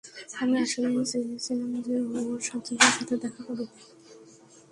আমি 0.41 0.55
আসলেই 0.61 1.05
চেয়েছিলাম 1.05 1.71
যে, 1.85 1.95
ও 2.07 2.17
সাজ্জাদের 2.41 2.91
সাথে 2.97 3.15
দেখা 3.17 3.41
করুক। 3.43 3.71